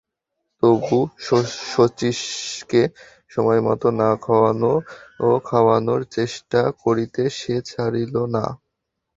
তবু 0.63 0.97
শচীশকে 1.69 2.81
সময়মত 3.31 3.83
নাওয়ানো-খাওয়ানোর 3.99 5.21
চেষ্টা 6.11 6.61
করিতে 6.83 7.23
সে 7.31 7.55
ছাড়িত 7.65 8.15
না। 8.35 8.45